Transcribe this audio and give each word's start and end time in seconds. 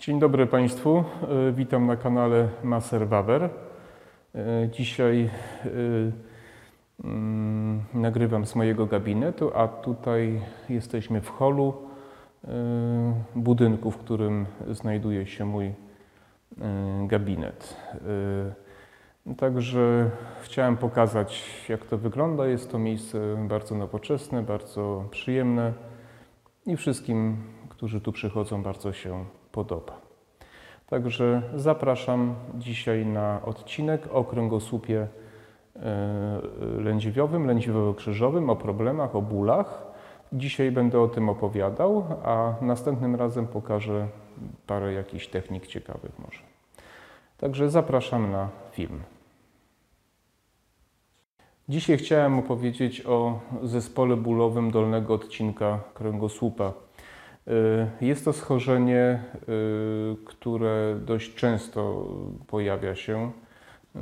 Dzień 0.00 0.18
dobry 0.18 0.46
Państwu. 0.46 1.04
E, 1.48 1.52
Witam 1.52 1.86
na 1.86 1.96
kanale 1.96 2.48
Maser 2.64 3.08
Waber. 3.08 3.42
E, 3.42 3.50
Dzisiaj 4.70 5.30
e, 5.64 5.70
mm, 7.04 7.84
nagrywam 7.94 8.46
z 8.46 8.54
mojego 8.54 8.86
gabinetu, 8.86 9.50
a 9.54 9.68
tutaj 9.68 10.40
jesteśmy 10.68 11.20
w 11.20 11.28
holu 11.28 11.74
budynku, 13.36 13.90
w 13.90 13.96
którym 13.96 14.46
znajduje 14.70 15.26
się 15.26 15.44
mój 15.44 15.72
gabinet. 17.06 17.76
Także 19.36 20.10
chciałem 20.42 20.76
pokazać, 20.76 21.44
jak 21.68 21.86
to 21.86 21.98
wygląda. 21.98 22.46
Jest 22.46 22.70
to 22.70 22.78
miejsce 22.78 23.18
bardzo 23.48 23.74
nowoczesne, 23.74 24.42
bardzo 24.42 25.04
przyjemne 25.10 25.72
i 26.66 26.76
wszystkim, 26.76 27.36
którzy 27.68 28.00
tu 28.00 28.12
przychodzą, 28.12 28.62
bardzo 28.62 28.92
się 28.92 29.24
podoba. 29.52 30.00
Także 30.86 31.42
zapraszam 31.54 32.34
dzisiaj 32.54 33.06
na 33.06 33.40
odcinek 33.44 34.08
o 34.12 34.24
kręgosłupie 34.24 35.06
e, 35.76 36.40
lędźwiowym, 36.78 37.46
lędźwiowo-krzyżowym, 37.46 38.50
o 38.50 38.56
problemach, 38.56 39.16
o 39.16 39.22
bólach. 39.22 39.86
Dzisiaj 40.32 40.72
będę 40.72 41.00
o 41.00 41.08
tym 41.08 41.28
opowiadał, 41.28 42.04
a 42.24 42.54
następnym 42.60 43.14
razem 43.14 43.46
pokażę 43.46 44.08
parę 44.66 44.92
jakichś 44.92 45.26
technik 45.26 45.66
ciekawych 45.66 46.18
może. 46.18 46.40
Także 47.38 47.70
zapraszam 47.70 48.30
na 48.30 48.48
film. 48.72 49.00
Dzisiaj 51.68 51.98
chciałem 51.98 52.38
opowiedzieć 52.38 53.06
o 53.06 53.40
zespole 53.62 54.16
bólowym 54.16 54.70
dolnego 54.70 55.14
odcinka 55.14 55.80
kręgosłupa. 55.94 56.72
Y, 57.48 57.86
Jest 58.00 58.24
to 58.24 58.32
schorzenie, 58.32 59.22
y, 59.48 60.16
które 60.24 60.96
dość 61.04 61.34
często 61.34 62.08
pojawia 62.46 62.94
się 62.94 63.30
y, 63.96 63.98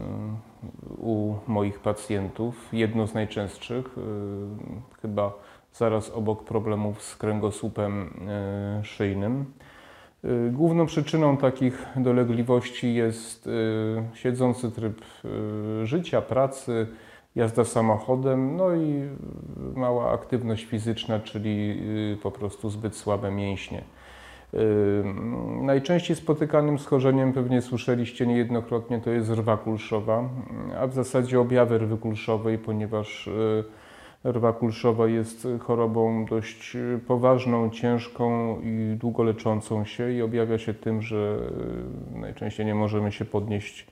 u 0.98 1.34
moich 1.47 1.80
pacjentów. 1.80 2.69
Jedno 2.72 3.06
z 3.06 3.14
najczęstszych, 3.14 3.86
chyba 5.03 5.33
zaraz 5.72 6.11
obok 6.11 6.45
problemów 6.45 7.03
z 7.03 7.17
kręgosłupem 7.17 8.20
szyjnym. 8.83 9.45
Główną 10.52 10.86
przyczyną 10.86 11.36
takich 11.36 11.86
dolegliwości 11.97 12.95
jest 12.95 13.48
siedzący 14.14 14.70
tryb 14.70 15.00
życia, 15.84 16.23
pracy, 16.23 16.86
jazda 17.36 17.64
samochodem, 17.64 18.56
no 18.56 18.74
i 18.74 19.08
mała 19.74 20.12
aktywność 20.12 20.64
fizyczna, 20.64 21.20
czyli 21.20 21.80
y, 22.12 22.16
po 22.22 22.30
prostu 22.30 22.70
zbyt 22.70 22.96
słabe 22.96 23.30
mięśnie. 23.30 23.82
Y, 24.54 24.58
Najczęściej 25.62 26.16
spotykanym 26.16 26.78
schorzeniem, 26.78 27.32
pewnie 27.32 27.62
słyszeliście 27.62 28.26
niejednokrotnie, 28.26 29.00
to 29.00 29.10
jest 29.10 29.30
rwa 29.30 29.56
kulszowa, 29.56 30.28
a 30.80 30.86
w 30.86 30.94
zasadzie 30.94 31.40
objawy 31.40 31.78
rwy 31.78 31.96
kulszowej, 31.96 32.58
ponieważ 32.58 33.26
y, 33.26 33.64
rwa 34.24 34.52
kulszowa 34.52 35.06
jest 35.06 35.48
chorobą 35.60 36.24
dość 36.24 36.77
poważną, 37.06 37.70
ciężką 37.70 38.56
i 38.61 38.96
długo 38.96 39.22
leczącą 39.22 39.84
się 39.84 40.12
i 40.12 40.22
objawia 40.22 40.58
się 40.58 40.74
tym, 40.74 41.02
że 41.02 41.38
najczęściej 42.14 42.67
nie 42.67 42.74
możemy 42.74 43.12
się 43.12 43.24
podnieść 43.24 43.86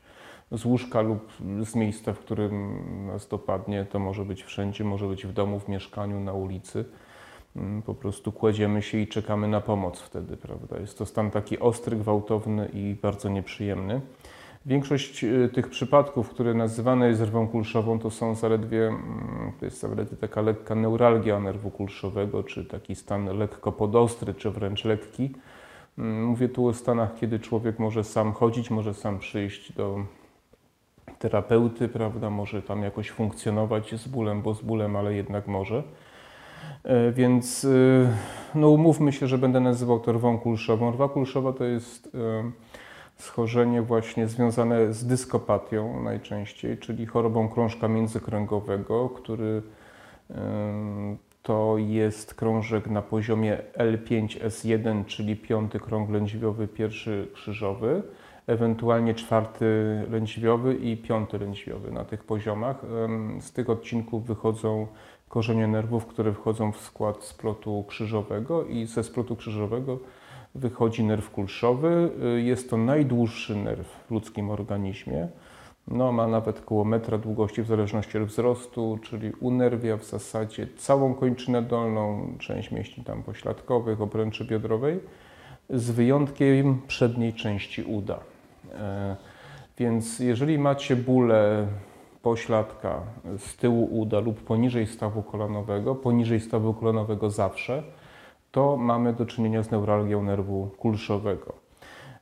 z 0.53 0.65
łóżka 0.65 1.01
lub 1.01 1.33
z 1.65 1.75
miejsca, 1.75 2.13
w 2.13 2.19
którym 2.19 2.79
nas 3.07 3.29
dopadnie. 3.29 3.85
To 3.85 3.99
może 3.99 4.25
być 4.25 4.43
wszędzie, 4.45 4.85
może 4.85 5.07
być 5.09 5.27
w 5.27 5.33
domu, 5.33 5.61
w 5.61 5.69
mieszkaniu, 5.69 6.21
na 6.21 6.33
ulicy. 6.33 6.85
Mm, 7.57 7.83
Po 7.83 7.95
prostu 7.95 8.33
kładziemy 8.33 8.83
się 8.83 8.99
i 8.99 9.07
czekamy 9.07 9.49
na 9.49 9.61
pomoc 9.61 10.01
wtedy, 10.01 10.37
prawda? 10.37 10.79
Jest 10.79 10.99
to 10.99 11.07
stan 11.07 11.31
taki 11.31 11.59
ostry, 11.59 11.97
gwałtowny 11.97 12.69
i 12.75 12.97
bardzo 13.03 13.29
nieprzyjemny. 13.29 14.01
Większość 14.67 15.25
y, 15.25 15.51
tych 15.55 15.69
przypadków, 15.69 16.29
które 16.31 16.55
nazywane 16.55 17.09
jest 17.09 17.23
rwą 17.23 17.49
kulszową, 17.49 17.99
to 17.99 18.11
są 18.11 18.35
zaledwie, 18.35 18.87
mm, 18.87 19.53
to 19.61 19.65
jest 19.65 19.81
zaledwie 19.81 20.17
taka 20.17 20.41
lekka 20.41 20.75
neuralgia 20.75 21.41
nerwu 21.41 21.71
kulszowego, 21.71 22.43
czy 22.43 22.65
taki 22.65 22.95
stan 22.95 23.39
lekko 23.39 23.73
podostry, 23.73 24.35
czy 24.35 24.51
wręcz 24.51 24.85
lekki. 24.85 25.31
Mm, 25.99 26.25
Mówię 26.25 26.49
tu 26.49 26.67
o 26.67 26.73
stanach, 26.75 27.15
kiedy 27.15 27.39
człowiek 27.39 27.79
może 27.79 28.05
sam 28.05 28.33
chodzić, 28.33 28.71
może 28.71 28.95
sam 28.95 29.19
przyjść 29.19 29.73
do 29.73 29.99
terapeuty, 31.19 31.89
prawda, 31.89 32.31
może 32.31 32.63
tam 32.63 32.83
jakoś 32.83 33.11
funkcjonować 33.11 33.95
z 33.95 34.09
bólem, 34.09 34.43
bo 34.43 34.55
z 34.55 34.63
bólem, 34.63 34.97
ale 34.97 35.15
jednak 35.15 35.47
może. 35.47 35.83
E, 36.85 37.13
Więc 37.13 37.65
y, 37.65 38.09
no 38.55 38.71
umówmy 38.71 39.13
się, 39.13 39.27
że 39.27 39.39
będę 39.39 39.61
nazywał 39.61 40.01
to 40.01 40.13
rwą 40.13 40.39
kulszową. 40.39 40.91
Rwa 40.91 41.09
kulszowa 41.09 41.53
to 41.53 41.65
jest 41.65 42.07
e, 42.15 42.51
schorzenie 43.17 43.83
właśnie 43.83 44.29
związane 44.29 44.93
z 44.93 45.07
dyskopatią 45.07 46.03
najczęściej, 46.03 46.79
czyli 46.79 47.07
chorobą 47.07 47.49
krążka 47.49 47.89
międzykręgowego, 47.89 49.09
który 49.09 49.63
to 51.43 51.75
jest 51.79 52.35
krążek 52.35 52.87
na 52.87 53.03
poziomie 53.03 53.59
L5S1, 53.79 55.05
czyli 55.05 55.37
piąty 55.37 55.81
krąg 55.81 56.11
lędźwiowy, 56.11 56.69
pierwszy 56.69 57.29
krzyżowy, 57.35 58.03
ewentualnie 58.47 59.15
czwarty 59.15 59.67
lędźwiowy 60.11 60.75
i 60.75 60.97
piąty 60.97 61.39
lędźwiowy 61.39 61.91
na 61.91 62.05
tych 62.05 62.25
poziomach. 62.25 62.77
Z 63.41 63.53
tych 63.53 63.71
odcinków 63.71 64.27
wychodzą 64.27 64.87
korzenie 65.29 65.67
nerwów, 65.67 66.07
które 66.07 66.33
wchodzą 66.33 66.73
w 66.73 66.81
skład 66.81 67.25
splotu 67.25 67.85
krzyżowego 67.89 68.65
i 68.65 68.87
ze 68.87 69.05
splotu 69.05 69.37
krzyżowego 69.37 69.99
wychodzi 70.55 71.05
nerw 71.05 71.31
kulszowy. 71.31 72.11
Y, 72.37 72.43
Jest 72.43 72.71
to 72.71 72.77
najdłuższy 72.77 73.57
nerw 73.57 74.05
w 74.09 74.11
ludzkim 74.11 74.51
organizmie. 74.51 75.29
No, 75.89 76.13
ma 76.13 76.27
nawet 76.27 76.59
około 76.59 76.85
metra 76.85 77.19
długości 77.19 77.63
w 77.63 77.67
zależności 77.67 78.19
od 78.19 78.25
wzrostu, 78.25 78.99
czyli 79.03 79.33
unerwia 79.41 79.97
w 79.97 80.05
zasadzie 80.05 80.67
całą 80.77 81.15
kończynę 81.15 81.63
dolną, 81.63 82.33
część 82.39 82.71
mięśni 82.71 83.05
tam 83.05 83.23
pośladkowych, 83.23 84.01
obręczy 84.01 84.45
biodrowej, 84.45 85.01
z 85.71 85.91
wyjątkiem 85.91 86.81
przedniej 86.87 87.35
części 87.35 87.83
uda. 87.83 88.21
E, 88.75 89.17
Więc 89.79 90.19
jeżeli 90.19 90.59
macie 90.59 90.97
bóle 90.97 91.67
pośladka 92.23 93.01
z 93.39 93.57
tyłu 93.57 93.89
uda 94.01 94.21
lub 94.21 94.41
poniżej 94.45 94.87
stawu 94.87 95.23
kolanowego, 95.23 95.95
poniżej 95.95 96.41
stawu 96.41 96.75
kolanowego 96.75 97.31
zawsze, 97.31 97.83
to 98.51 98.77
mamy 98.77 99.13
do 99.13 99.27
czynienia 99.27 99.63
z 99.63 99.71
neuralgią 99.71 100.23
nerwu 100.23 100.71
kulszowego. 100.79 101.53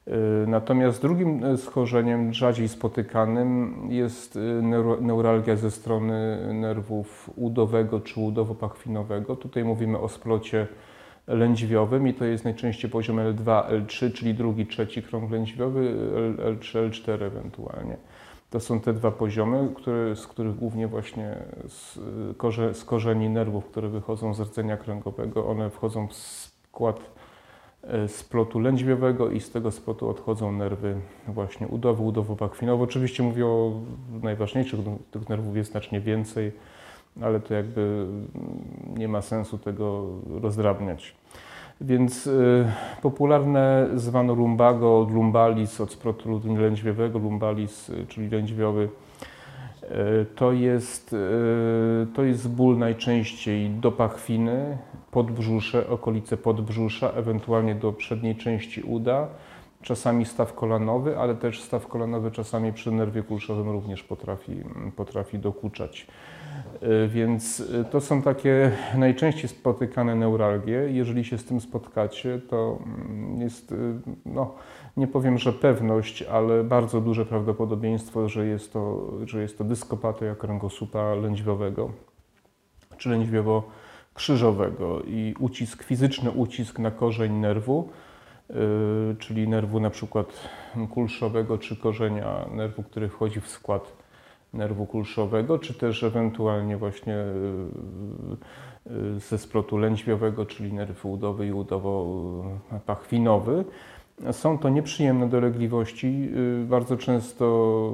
Y, 0.09 0.12
Natomiast 0.47 1.03
drugim 1.03 1.56
schorzeniem, 1.56 2.33
rzadziej 2.33 2.69
spotykanym, 2.69 3.77
jest 3.91 4.38
neuro- 4.62 5.00
neuralgia 5.00 5.56
ze 5.56 5.71
strony 5.71 6.38
nerwów 6.54 7.31
udowego 7.37 8.00
czy 8.00 8.21
udowo-pachwinowego. 8.21 9.37
Tutaj 9.37 9.65
mówimy 9.65 9.99
o 9.99 10.09
splocie 10.09 10.66
lędźwiowym 11.26 12.08
i 12.08 12.14
to 12.14 12.24
jest 12.24 12.44
najczęściej 12.44 12.90
poziom 12.90 13.16
L2, 13.16 13.68
L3, 13.68 14.12
czyli 14.12 14.34
drugi, 14.34 14.66
trzeci 14.66 15.02
krąg 15.02 15.30
lędźwiowy, 15.30 15.80
L- 16.16 16.56
L3, 16.56 16.90
L4 16.90 17.22
ewentualnie. 17.22 17.96
To 18.50 18.60
są 18.60 18.80
te 18.80 18.92
dwa 18.92 19.10
poziomy, 19.10 19.68
które, 19.74 20.16
z 20.16 20.26
których 20.26 20.56
głównie 20.56 20.88
właśnie 20.88 21.36
z, 21.68 21.98
korze, 22.36 22.74
z 22.74 22.84
korzeni 22.84 23.30
nerwów, 23.30 23.66
które 23.66 23.88
wychodzą 23.88 24.34
z 24.34 24.41
rdzenia 24.41 24.76
kręgowego, 24.76 25.47
one 25.47 25.71
wchodzą 25.71 26.09
w 26.09 26.15
skład 26.15 27.00
e, 27.82 28.09
splotu 28.09 28.60
lędźwiowego 28.60 29.30
i 29.30 29.41
z 29.41 29.50
tego 29.50 29.70
splotu 29.70 30.09
odchodzą 30.09 30.53
nerwy 30.53 30.97
właśnie 31.28 31.68
udowy, 31.68 32.03
udowo-pakwinowe. 32.03 32.82
Oczywiście 32.82 33.22
mówię 33.22 33.47
o 33.47 33.72
najważniejszych, 34.22 34.80
no, 34.86 34.98
tych 35.10 35.28
nerwów 35.28 35.56
jest 35.56 35.70
znacznie 35.70 36.00
więcej, 36.00 36.53
ale 37.22 37.41
to 37.41 37.55
jakby 37.55 38.07
nie 38.97 39.09
ma 39.09 39.22
sensu 39.22 39.59
tego 39.59 40.07
rozdrabniać. 40.43 41.15
Więc 41.81 42.27
y, 42.27 42.65
popularne 43.03 43.89
zwano 43.95 44.34
lumbago 44.34 45.01
od 45.01 45.11
lumbalis, 45.11 45.81
od 45.81 45.93
splotu 45.93 46.41
lędźwiowego, 46.59 47.19
lumbalis, 47.19 47.91
y, 47.91 48.07
czyli 48.07 48.28
lędźwiowy. 48.28 48.89
Y, 49.83 50.27
To 50.37 50.53
jest, 50.53 51.13
y, 51.13 52.07
to 52.15 52.25
jest 52.25 52.51
ból 52.51 52.78
najczęściej 52.78 53.71
do 53.71 53.93
pachwiny, 53.93 54.78
podbrzusze, 55.11 55.89
okolice 55.91 56.37
podbrzusza, 56.37 57.11
ewentualnie 57.11 57.75
do 57.75 57.93
przedniej 57.93 58.37
części 58.37 58.83
uda, 58.83 59.28
czasami 59.83 60.25
staw 60.25 60.55
kolanowy, 60.55 61.19
ale 61.19 61.34
też 61.34 61.63
staw 61.63 61.87
kolanowy 61.87 62.31
czasami 62.31 62.72
przy 62.72 62.93
nerwie 62.93 63.22
kulszowym 63.22 63.71
również 63.71 64.03
potrafi, 64.03 64.53
potrafi 64.97 65.39
dokuczać. 65.39 66.07
Y, 66.83 67.09
Więc 67.09 67.60
y, 67.60 67.84
to 67.91 68.01
są 68.01 68.22
takie 68.22 68.71
najczęściej 68.95 69.48
spotykane 69.48 70.15
neuralgie. 70.15 70.77
Jeżeli 70.91 71.24
się 71.24 71.39
z 71.39 71.45
tym 71.45 71.60
spotkacie, 71.60 72.41
to 72.48 72.78
mm, 72.86 73.41
jest, 73.41 73.72
y, 73.72 73.77
no, 74.27 74.54
nie 74.97 75.06
powiem, 75.06 75.39
że 75.39 75.53
pewność, 75.53 76.22
ale 76.22 76.65
bardzo 76.65 77.01
duże 77.01 77.27
prawdopodobieństwo, 77.27 78.28
że 78.28 78.47
jest 78.47 78.72
to, 78.72 79.10
że 79.27 79.42
jest 79.42 79.59
to 79.59 79.65
dyskopatia 79.65 80.34
kręgosłupa 80.34 81.15
lędźwiowego 81.15 81.91
czy 82.97 83.09
lędźwiowo-krzyżowego 83.09 85.03
i 85.06 85.34
ucisk, 85.39 85.83
fizyczny 85.83 86.30
ucisk 86.30 86.78
na 86.78 86.91
korzeń 86.91 87.33
nerwu 87.33 87.89
czyli 89.18 89.48
nerwu 89.48 89.80
na 89.80 89.91
przykład 89.91 90.48
kulszowego 90.95 91.59
czy 91.59 91.77
korzenia 91.77 92.47
nerwu, 92.51 92.83
który 92.83 93.09
wchodzi 93.09 93.41
w 93.41 93.48
skład 93.48 94.03
nerwu 94.54 94.86
kulszowego, 94.86 95.59
czy 95.59 95.74
też 95.74 96.03
ewentualnie 96.03 96.77
właśnie 96.77 97.16
ze 99.16 99.39
splotu 99.39 99.78
lędźwiowego, 99.78 100.47
czyli 100.47 100.72
nerw 100.72 101.06
udowy 101.06 101.47
i 101.47 101.53
udowo-pachwinowy. 101.53 103.65
Są 104.33 104.59
to 104.59 104.68
nieprzyjemne 104.68 105.28
dolegliwości, 105.28 106.30
bardzo 106.66 106.97
często 106.97 107.91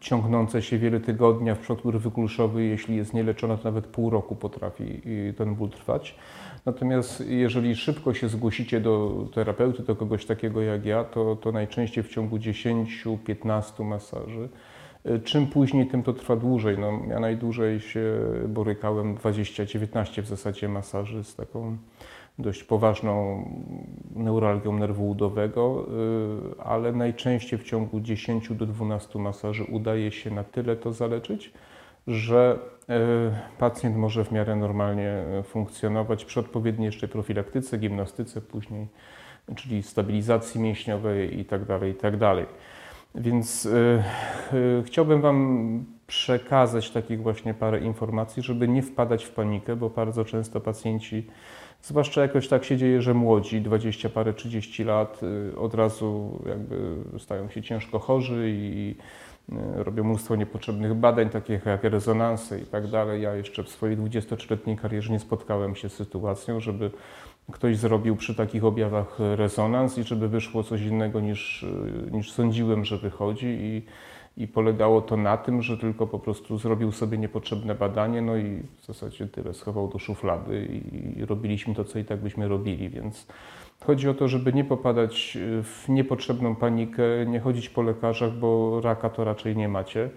ciągnące 0.00 0.62
się 0.62 0.78
wiele 0.78 1.00
tygodni, 1.00 1.50
a 1.50 1.54
w 1.54 1.58
przypadku 1.58 1.90
rwy 1.90 2.10
kulszowej, 2.10 2.70
jeśli 2.70 2.96
jest 2.96 3.14
nieleczona, 3.14 3.56
to 3.56 3.64
nawet 3.64 3.86
pół 3.86 4.10
roku 4.10 4.36
potrafi 4.36 5.02
ten 5.36 5.54
ból 5.54 5.70
trwać. 5.70 6.14
Natomiast 6.66 7.24
jeżeli 7.28 7.76
szybko 7.76 8.14
się 8.14 8.28
zgłosicie 8.28 8.80
do 8.80 9.24
terapeuty, 9.34 9.82
do 9.82 9.96
kogoś 9.96 10.26
takiego 10.26 10.62
jak 10.62 10.84
ja, 10.84 11.04
to, 11.04 11.36
to 11.36 11.52
najczęściej 11.52 12.04
w 12.04 12.08
ciągu 12.08 12.36
10-15 12.36 13.84
masaży. 13.84 14.48
Czym 15.24 15.46
później, 15.46 15.86
tym 15.86 16.02
to 16.02 16.12
trwa 16.12 16.36
dłużej. 16.36 16.78
No, 16.78 17.00
ja 17.08 17.20
najdłużej 17.20 17.80
się 17.80 18.20
borykałem 18.48 19.16
20-19 19.16 20.22
w 20.22 20.26
zasadzie 20.26 20.68
masaży 20.68 21.24
z 21.24 21.36
taką 21.36 21.76
dość 22.38 22.64
poważną 22.64 23.44
neuralgią 24.16 24.78
nerwu 24.78 25.08
udowego, 25.08 25.86
y, 26.58 26.62
ale 26.62 26.92
najczęściej 26.92 27.58
w 27.58 27.64
ciągu 27.64 28.00
10 28.00 28.48
do 28.48 28.66
12 28.66 29.18
masaży 29.18 29.64
udaje 29.64 30.12
się 30.12 30.30
na 30.30 30.44
tyle 30.44 30.76
to 30.76 30.92
zaleczyć, 30.92 31.52
że 32.06 32.58
y, 32.90 33.58
pacjent 33.58 33.96
może 33.96 34.24
w 34.24 34.32
miarę 34.32 34.56
normalnie 34.56 35.24
funkcjonować 35.44 36.24
przy 36.24 36.40
odpowiedniej 36.40 36.86
jeszcze 36.86 37.08
profilaktyce, 37.08 37.78
gimnastyce 37.78 38.40
później, 38.40 38.86
czyli 39.56 39.82
stabilizacji 39.82 40.60
mięśniowej 40.60 41.38
itd. 41.38 41.66
Tak 41.66 41.82
itd. 41.82 42.46
Więc 43.14 43.66
y, 43.66 44.02
chciałbym 44.84 45.20
Wam 45.20 45.84
przekazać 46.06 46.90
takich 46.90 47.22
właśnie 47.22 47.54
parę 47.54 47.80
informacji, 47.80 48.42
żeby 48.42 48.68
nie 48.68 48.82
wpadać 48.82 49.24
w 49.24 49.30
panikę, 49.30 49.76
bo 49.76 49.90
bardzo 49.90 50.24
często 50.24 50.60
pacjenci 50.60 51.26
Zwłaszcza 51.82 52.22
jakoś 52.22 52.48
tak 52.48 52.64
się 52.64 52.76
dzieje, 52.76 53.02
że 53.02 53.14
młodzi, 53.14 53.60
20 53.60 54.08
parę, 54.08 54.34
30 54.34 54.84
lat, 54.84 55.20
y, 55.52 55.58
od 55.58 55.74
razu 55.74 56.42
jakby 56.46 56.96
stają 57.18 57.48
się 57.48 57.62
ciężko 57.62 57.98
chorzy 57.98 58.50
i 58.50 58.94
y, 59.48 59.54
robią 59.84 60.04
mnóstwo 60.04 60.36
niepotrzebnych 60.36 60.94
badań, 60.94 61.30
takich 61.30 61.66
jak 61.66 61.84
rezonanse 61.84 62.60
i 62.60 62.66
tak 62.66 62.86
dalej. 62.86 63.22
Ja 63.22 63.34
jeszcze 63.34 63.64
w 63.64 63.68
swojej 63.68 63.96
23-letniej 63.96 64.76
karierze 64.76 65.12
nie 65.12 65.20
spotkałem 65.20 65.76
się 65.76 65.88
z 65.88 65.92
sytuacją, 65.92 66.60
żeby 66.60 66.90
ktoś 67.52 67.76
zrobił 67.76 68.16
przy 68.16 68.34
takich 68.34 68.64
objawach 68.64 69.18
rezonans 69.18 69.98
i 69.98 70.04
żeby 70.04 70.28
wyszło 70.28 70.62
coś 70.62 70.82
innego 70.82 71.20
niż, 71.20 71.62
y, 71.62 72.10
niż 72.12 72.32
sądziłem, 72.32 72.84
że 72.84 72.98
wychodzi. 72.98 73.46
I, 73.46 73.82
i 74.36 74.48
polegało 74.48 75.00
to 75.00 75.16
na 75.16 75.36
tym, 75.36 75.62
że 75.62 75.78
tylko 75.78 76.06
po 76.06 76.18
prostu 76.18 76.58
zrobił 76.58 76.92
sobie 76.92 77.18
niepotrzebne 77.18 77.74
badanie, 77.74 78.22
no 78.22 78.36
i 78.36 78.62
w 78.82 78.86
zasadzie 78.86 79.26
tyle 79.26 79.54
schował 79.54 79.88
do 79.88 79.98
szuflady 79.98 80.82
i 81.16 81.24
robiliśmy 81.24 81.74
to, 81.74 81.84
co 81.84 81.98
i 81.98 82.04
tak 82.04 82.20
byśmy 82.20 82.48
robili, 82.48 82.88
więc 82.88 83.26
chodzi 83.84 84.08
o 84.08 84.14
to, 84.14 84.28
żeby 84.28 84.52
nie 84.52 84.64
popadać 84.64 85.38
w 85.62 85.84
niepotrzebną 85.88 86.54
panikę, 86.54 87.02
nie 87.26 87.40
chodzić 87.40 87.68
po 87.68 87.82
lekarzach, 87.82 88.32
bo 88.32 88.80
raka 88.80 89.10
to 89.10 89.24
raczej 89.24 89.56
nie 89.56 89.68
macie. 89.68 90.10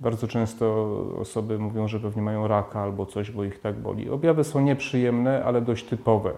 Bardzo 0.00 0.28
często 0.28 0.86
osoby 1.18 1.58
mówią, 1.58 1.88
że 1.88 2.00
pewnie 2.00 2.22
mają 2.22 2.48
raka 2.48 2.80
albo 2.80 3.06
coś, 3.06 3.30
bo 3.30 3.44
ich 3.44 3.60
tak 3.60 3.74
boli. 3.74 4.10
Objawy 4.10 4.44
są 4.44 4.60
nieprzyjemne, 4.60 5.44
ale 5.44 5.60
dość 5.60 5.84
typowe. 5.84 6.32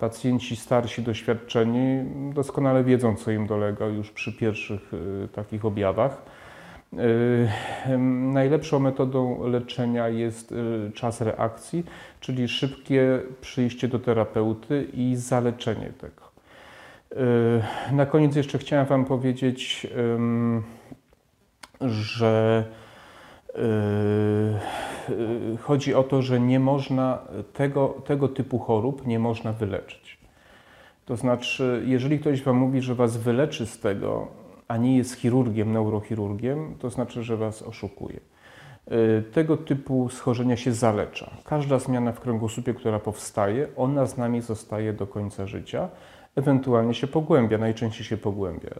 Pacjenci 0.00 0.56
starsi, 0.56 1.02
doświadczeni 1.02 2.04
doskonale 2.34 2.84
wiedzą, 2.84 3.16
co 3.16 3.30
im 3.30 3.46
dolega 3.46 3.86
już 3.86 4.10
przy 4.10 4.32
pierwszych 4.32 4.94
y, 4.94 5.28
takich 5.32 5.64
objawach. 5.64 6.22
Najlepszą 8.32 8.78
metodą 8.78 9.48
leczenia 9.48 10.08
jest 10.08 10.52
y, 10.52 10.92
czas 10.94 11.20
reakcji, 11.20 11.84
czyli 12.20 12.48
szybkie 12.48 13.20
przyjście 13.40 13.88
do 13.88 13.98
terapeuty 13.98 14.88
i 14.94 15.16
zaleczenie 15.16 15.92
tego. 16.00 16.30
Y, 17.12 17.94
na 17.94 18.06
koniec 18.06 18.36
jeszcze 18.36 18.58
chciałem 18.58 18.86
Wam 18.86 19.04
powiedzieć, 19.04 19.86
że 21.80 22.64
y, 23.48 23.52
chodzi 25.60 25.94
o 25.94 26.02
to, 26.02 26.22
że 26.22 26.40
nie 26.40 26.60
można 26.60 27.18
tego, 27.52 27.88
tego 27.88 28.28
typu 28.28 28.58
chorób 28.58 29.06
nie 29.06 29.18
można 29.18 29.52
wyleczyć. 29.52 30.18
To 31.04 31.16
znaczy, 31.16 31.82
jeżeli 31.86 32.18
ktoś 32.18 32.42
Wam 32.42 32.56
mówi, 32.56 32.80
że 32.80 32.94
Was 32.94 33.16
wyleczy 33.16 33.66
z 33.66 33.80
tego, 33.80 34.28
a 34.68 34.76
nie 34.76 34.96
jest 34.96 35.14
chirurgiem, 35.14 35.72
neurochirurgiem, 35.72 36.74
to 36.78 36.90
znaczy, 36.90 37.22
że 37.22 37.36
Was 37.36 37.62
oszukuje. 37.62 38.20
Y, 38.92 39.22
tego 39.32 39.56
typu 39.56 40.08
schorzenia 40.08 40.56
się 40.56 40.72
zalecza. 40.72 41.30
Każda 41.44 41.78
zmiana 41.78 42.12
w 42.12 42.20
kręgosłupie, 42.20 42.74
która 42.74 42.98
powstaje, 42.98 43.68
ona 43.76 44.06
z 44.06 44.16
nami 44.16 44.40
zostaje 44.40 44.92
do 44.92 45.06
końca 45.06 45.46
życia, 45.46 45.88
ewentualnie 46.36 46.94
się 46.94 47.06
pogłębia, 47.06 47.58
najczęściej 47.58 48.04
się 48.06 48.16
pogłębia. 48.16 48.70
Y, 48.70 48.74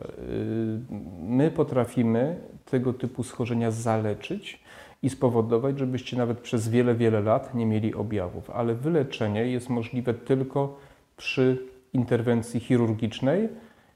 my 1.22 1.50
potrafimy 1.50 2.36
tego 2.70 2.92
typu 2.92 3.22
schorzenia 3.22 3.70
zaleczyć 3.70 4.62
i 5.02 5.10
spowodować, 5.10 5.78
żebyście 5.78 6.16
nawet 6.16 6.40
przez 6.40 6.68
wiele, 6.68 6.94
wiele 6.94 7.20
lat 7.20 7.54
nie 7.54 7.66
mieli 7.66 7.94
objawów, 7.94 8.50
ale 8.50 8.74
wyleczenie 8.74 9.46
jest 9.46 9.68
możliwe 9.68 10.14
tylko 10.14 10.78
przy 11.16 11.66
interwencji 11.92 12.60
chirurgicznej, 12.60 13.48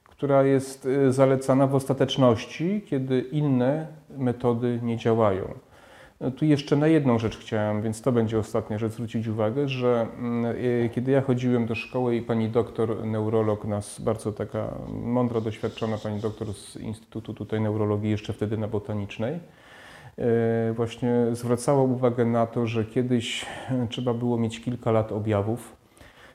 która 0.05 0.45
jest 0.45 0.87
y, 0.87 1.13
zalecana 1.13 1.67
w 1.67 1.75
ostateczności, 1.75 2.83
kiedy 2.87 3.21
inne 3.21 3.87
metody 4.19 4.81
nie 4.83 4.97
działają. 4.97 5.55
No, 6.21 6.31
tu 6.31 6.45
jeszcze 6.45 6.77
na 6.77 6.87
jedną 6.87 7.19
rzecz 7.19 7.39
chciałem, 7.39 7.83
więc 7.83 8.03
to 8.03 8.13
będzie 8.13 8.39
ostatnia 8.39 8.79
rzecz, 8.79 8.93
zwrócić 8.93 9.27
uwagę, 9.27 9.69
że 9.69 10.07
mm, 10.19 10.45
y, 10.57 10.91
kiedy 10.95 11.13
ja 11.13 11.21
chodziłem 11.21 11.67
do 11.67 11.75
szkoły 11.75 12.17
i 12.17 12.23
pani 12.23 12.49
doktor, 12.49 13.07
neurolog, 13.07 13.65
nas 13.65 14.01
bardzo 14.01 14.33
taka 14.33 14.75
mądra, 14.89 15.41
doświadczona 15.41 15.99
pani 15.99 16.21
doktor 16.21 16.55
z 16.55 16.77
Instytutu 16.77 17.35
tutaj 17.35 17.61
Neurologii, 17.61 18.11
jeszcze 18.11 18.33
wtedy 18.33 18.59
na 18.59 18.69
Botanicznej, 18.69 19.41
właśnie 20.75 21.27
zwracała 21.33 21.83
uwagę 21.83 22.25
na 22.25 22.47
to, 22.47 22.67
że 22.67 22.85
kiedyś 22.85 23.47
trzeba 23.89 24.15
było 24.15 24.39
mieć 24.39 24.61
kilka 24.61 24.93
lat 24.93 25.13
objawów, 25.13 25.77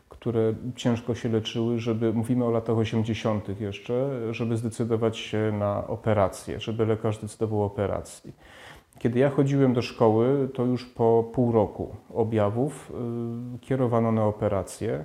które 0.10 0.54
ciężko 0.76 1.16
się 1.16 1.30
leczyły, 1.30 1.80
żeby, 1.80 2.14
mówimy 2.14 2.46
o 2.46 2.52
latach 2.52 2.78
80. 2.78 3.62
jeszcze, 3.62 4.10
żeby 4.34 4.58
zdecydować 4.58 5.18
się 5.18 5.52
na 5.60 5.88
operację, 5.88 6.60
żeby 6.60 6.86
lekarz 6.86 7.18
decydował 7.18 7.62
o 7.62 7.66
operacji. 7.66 8.34
Kiedy 9.00 9.20
ja 9.20 9.30
chodziłem 9.30 9.74
do 9.74 9.82
szkoły, 9.82 10.50
to 10.54 10.66
już 10.66 10.86
po 10.86 11.24
pół 11.34 11.52
roku 11.52 11.96
objawów 12.14 12.92
y, 13.56 13.60
kierowano 13.60 14.12
na 14.12 14.26
operację. 14.26 15.04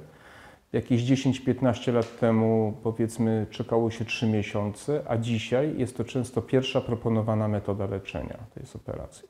Jakieś 0.75 1.03
10-15 1.03 1.93
lat 1.93 2.19
temu, 2.19 2.75
powiedzmy, 2.83 3.47
czekało 3.51 3.91
się 3.91 4.05
3 4.05 4.27
miesiące, 4.27 5.03
a 5.09 5.17
dzisiaj 5.17 5.79
jest 5.79 5.97
to 5.97 6.05
często 6.05 6.43
pierwsza 6.43 6.81
proponowana 6.81 7.49
metoda 7.49 7.87
leczenia, 7.87 8.39
to 8.55 8.61
jest 8.61 8.77
operacja. 8.77 9.29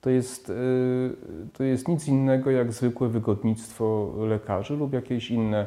To 0.00 0.10
jest, 0.10 0.50
y, 0.50 1.16
to 1.52 1.64
jest 1.64 1.88
nic 1.88 2.08
innego 2.08 2.50
jak 2.50 2.72
zwykłe 2.72 3.08
wygodnictwo 3.08 4.14
lekarzy 4.18 4.76
lub 4.76 4.92
jakieś 4.92 5.30
inne 5.30 5.66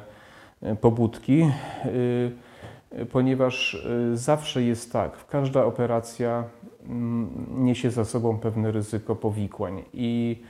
y, 0.63 0.75
pobudki, 0.75 1.51
y, 1.85 3.05
ponieważ 3.11 3.87
zawsze 4.13 4.63
jest 4.63 4.93
tak, 4.93 5.27
każda 5.27 5.65
operacja 5.65 6.43
mm, 6.83 7.45
niesie 7.57 7.91
za 7.91 8.05
sobą 8.05 8.39
pewne 8.39 8.71
ryzyko 8.71 9.15
powikłań 9.15 9.83
i 9.93 10.41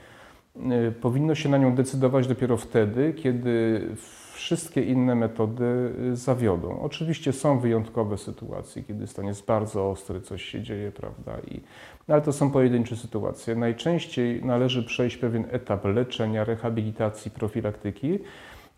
powinno 1.00 1.34
się 1.34 1.48
na 1.48 1.58
nią 1.58 1.74
decydować 1.74 2.26
dopiero 2.26 2.56
wtedy, 2.56 3.12
kiedy 3.12 3.86
wszystkie 4.32 4.82
inne 4.82 5.14
metody 5.14 5.92
zawiodą. 6.12 6.80
Oczywiście 6.80 7.32
są 7.32 7.58
wyjątkowe 7.58 8.18
sytuacje, 8.18 8.82
kiedy 8.82 9.06
stan 9.06 9.26
jest 9.26 9.46
bardzo 9.46 9.90
ostry, 9.90 10.20
coś 10.20 10.42
się 10.42 10.62
dzieje, 10.62 10.92
prawda, 10.92 11.32
i 11.50 11.60
no 12.08 12.14
ale 12.14 12.22
to 12.22 12.32
są 12.32 12.50
pojedyncze 12.50 12.96
sytuacje. 12.96 13.56
Najczęściej 13.56 14.44
należy 14.44 14.82
przejść 14.82 15.16
pewien 15.16 15.44
etap 15.50 15.84
leczenia, 15.84 16.44
rehabilitacji, 16.44 17.30
profilaktyki. 17.30 18.18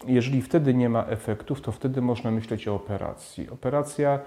Jeżeli 0.06 0.42
wtedy 0.42 0.74
nie 0.74 0.88
ma 0.88 1.06
efektów, 1.06 1.60
to 1.60 1.72
wtedy 1.72 2.02
można 2.02 2.30
myśleć 2.30 2.68
o 2.68 2.74
operacji. 2.74 3.50
Operacja, 3.50 4.20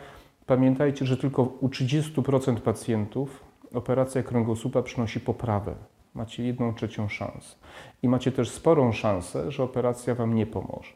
pamiętajcie, 0.45 1.05
że 1.05 1.17
tylko 1.17 1.41
u 1.43 1.67
30% 1.67 2.55
pacjentów 2.55 3.43
operacja 3.73 4.23
kręgosłupa 4.23 4.81
przynosi 4.81 5.19
poprawę. 5.19 5.75
Macie 6.15 6.43
jedną 6.43 6.73
trzecią 6.73 7.07
szansę. 7.09 7.55
I 8.03 8.09
macie 8.09 8.31
też 8.31 8.49
sporą 8.49 8.91
szansę, 8.91 9.51
że 9.51 9.63
operacja 9.63 10.15
Wam 10.15 10.35
nie 10.35 10.45
pomoże. 10.45 10.93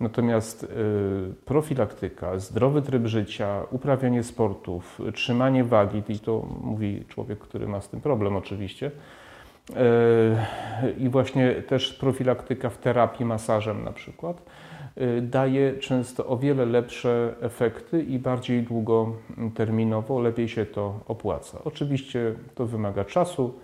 Natomiast 0.00 0.64
y, 0.64 0.66
profilaktyka, 1.44 2.38
zdrowy 2.38 2.82
tryb 2.82 3.06
życia, 3.06 3.62
uprawianie 3.70 4.22
sportów, 4.22 5.00
trzymanie 5.14 5.64
wagi, 5.64 6.02
i 6.08 6.18
to 6.18 6.46
mówi 6.62 7.04
człowiek, 7.08 7.38
który 7.38 7.68
ma 7.68 7.80
z 7.80 7.88
tym 7.88 8.00
problem 8.00 8.36
oczywiście, 8.36 8.90
y, 9.70 9.74
i 10.98 11.08
właśnie 11.08 11.52
też 11.52 11.92
profilaktyka 11.92 12.70
w 12.70 12.78
terapii 12.78 13.24
masażem 13.24 13.84
na 13.84 13.92
przykład, 13.92 14.42
y, 14.98 15.22
daje 15.22 15.76
często 15.76 16.26
o 16.26 16.36
wiele 16.36 16.66
lepsze 16.66 17.34
efekty 17.40 18.02
i 18.02 18.18
bardziej 18.18 18.62
długoterminowo 18.62 20.20
lepiej 20.20 20.48
się 20.48 20.66
to 20.66 21.00
opłaca. 21.08 21.58
Oczywiście 21.64 22.34
to 22.54 22.66
wymaga 22.66 23.04
czasu, 23.04 23.54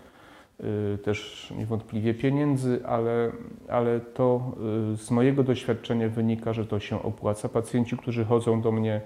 też 1.02 1.52
niewątpliwie 1.58 2.14
pieniędzy, 2.14 2.80
ale, 2.86 3.32
ale 3.68 4.00
to 4.00 4.52
y, 4.92 4.96
z 4.96 5.10
mojego 5.10 5.44
doświadczenia 5.44 6.08
wynika, 6.08 6.52
że 6.52 6.66
to 6.66 6.80
się 6.80 7.02
opłaca. 7.02 7.48
Pacjenci, 7.48 7.96
którzy 7.96 8.24
chodzą 8.24 8.60
do 8.60 8.72
mnie 8.72 9.00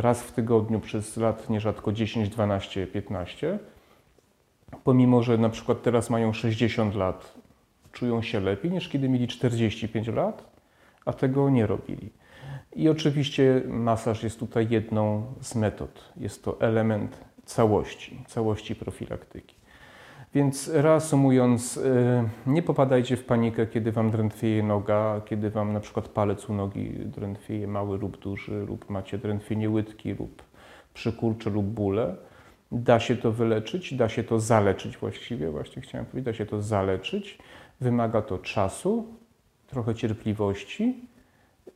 raz 0.00 0.22
w 0.22 0.32
tygodniu 0.32 0.80
przez 0.80 1.16
lat 1.16 1.50
nierzadko 1.50 1.92
10, 1.92 2.28
12, 2.28 2.86
15, 2.86 3.58
pomimo 4.84 5.22
że 5.22 5.38
na 5.38 5.48
przykład 5.48 5.82
teraz 5.82 6.10
mają 6.10 6.32
60 6.32 6.94
lat, 6.94 7.34
czują 7.92 8.22
się 8.22 8.40
lepiej 8.40 8.70
niż 8.70 8.88
kiedy 8.88 9.08
mieli 9.08 9.28
45 9.28 10.08
lat, 10.08 10.50
a 11.04 11.12
tego 11.12 11.50
nie 11.50 11.66
robili. 11.66 12.10
I 12.76 12.88
oczywiście 12.88 13.62
masaż 13.66 14.22
jest 14.22 14.38
tutaj 14.38 14.66
jedną 14.70 15.26
z 15.40 15.54
metod. 15.54 16.12
Jest 16.16 16.44
to 16.44 16.60
element 16.60 17.20
całości, 17.44 18.24
całości 18.26 18.74
profilaktyki. 18.74 19.54
Więc 20.36 20.68
reasumując, 20.68 21.76
y, 21.76 22.28
nie 22.46 22.62
popadajcie 22.62 23.16
w 23.16 23.24
panikę, 23.24 23.66
kiedy 23.66 23.92
Wam 23.92 24.10
drętwieje 24.10 24.62
noga, 24.62 25.20
kiedy 25.24 25.50
Wam 25.50 25.72
na 25.72 25.80
przykład 25.80 26.08
palec 26.08 26.50
u 26.50 26.54
nogi 26.54 26.90
drętwieje 26.90 27.66
mały 27.66 27.98
lub 27.98 28.18
duży, 28.18 28.66
lub 28.68 28.90
macie 28.90 29.18
drętwienie 29.18 29.70
łydki, 29.70 30.12
lub 30.12 30.42
przykurcze 30.94 31.50
lub 31.50 31.66
bóle. 31.66 32.16
Da 32.72 33.00
się 33.00 33.16
to 33.16 33.32
wyleczyć, 33.32 33.94
da 33.94 34.08
się 34.08 34.24
to 34.24 34.40
zaleczyć 34.40 34.96
właściwie, 34.96 35.50
właśnie 35.50 35.82
chciałem 35.82 36.06
powiedzieć, 36.06 36.24
da 36.24 36.32
się 36.32 36.46
to 36.46 36.62
zaleczyć. 36.62 37.38
Wymaga 37.80 38.22
to 38.22 38.38
czasu, 38.38 39.06
trochę 39.66 39.94
cierpliwości 39.94 40.94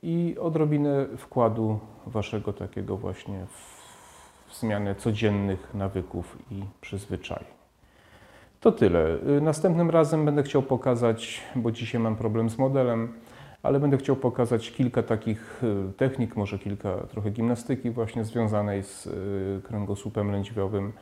i 0.02 0.36
odrobinę 0.40 1.06
wkładu 1.16 1.78
Waszego 2.06 2.52
takiego 2.52 2.96
właśnie 2.96 3.46
w 4.48 4.58
zmianę 4.58 4.94
codziennych 4.94 5.74
nawyków 5.74 6.38
i 6.50 6.64
przyzwyczajeń. 6.80 7.59
To 8.60 8.72
tyle. 8.72 9.18
Następnym 9.40 9.90
razem 9.90 10.24
będę 10.24 10.42
chciał 10.42 10.62
pokazać, 10.62 11.40
bo 11.56 11.70
dzisiaj 11.72 12.00
mam 12.00 12.16
problem 12.16 12.50
z 12.50 12.58
modelem, 12.58 13.12
ale 13.62 13.80
będę 13.80 13.96
chciał 13.96 14.16
pokazać 14.16 14.72
kilka 14.72 15.02
takich 15.02 15.64
y, 15.64 15.92
technik, 15.92 16.36
może 16.36 16.58
kilka 16.58 16.96
trochę 16.96 17.30
gimnastyki 17.30 17.90
właśnie 17.90 18.24
związanej 18.24 18.82
z 18.82 19.06
y, 19.06 19.60
kręgosłupem 19.64 20.32
lędźwiowym 20.32 20.88
y, 20.88 20.92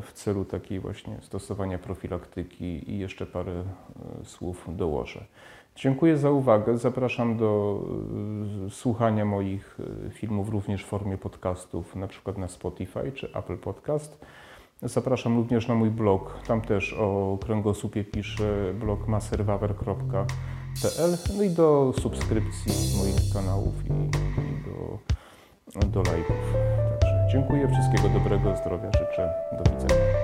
w 0.00 0.12
celu 0.12 0.44
takiej 0.44 0.80
właśnie 0.80 1.16
stosowania 1.20 1.78
profilaktyki 1.78 2.90
i 2.90 2.98
jeszcze 2.98 3.26
parę 3.26 3.64
słów 4.24 4.66
dołożę. 4.76 5.24
Dziękuję 5.76 6.16
za 6.16 6.30
uwagę. 6.30 6.78
Zapraszam 6.78 7.36
do 7.36 7.82
słuchania 8.70 9.24
moich 9.24 9.78
filmów 10.10 10.48
również 10.48 10.84
w 10.84 10.88
formie 10.88 11.18
podcastów, 11.18 11.96
na 11.96 12.08
przykład 12.08 12.38
na 12.38 12.48
Spotify 12.48 13.12
czy 13.12 13.32
Apple 13.34 13.58
Podcast. 13.58 14.24
Zapraszam 14.82 15.36
również 15.36 15.68
na 15.68 15.74
mój 15.74 15.90
blog. 15.90 16.40
Tam 16.46 16.60
też 16.60 16.92
o 16.92 17.38
kręgosłupie 17.40 18.04
piszę 18.04 18.74
blog 18.74 19.08
maserwawer.pl 19.08 21.16
no 21.36 21.42
i 21.42 21.50
do 21.50 21.92
subskrypcji 22.00 22.98
moich 22.98 23.32
kanałów 23.32 23.74
i, 23.84 23.88
i 23.88 23.90
do, 24.64 24.98
do 25.86 26.02
lajków. 26.10 26.36
Także 27.00 27.26
dziękuję, 27.32 27.68
wszystkiego 27.68 28.08
dobrego, 28.18 28.56
zdrowia 28.56 28.90
życzę. 28.92 29.34
Do 29.52 29.70
widzenia. 29.70 30.17